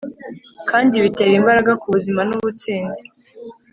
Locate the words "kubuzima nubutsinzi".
1.81-3.01